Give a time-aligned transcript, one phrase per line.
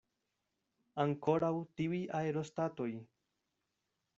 [1.03, 1.51] Ankoraŭ
[1.81, 2.89] tiuj aerostatoj!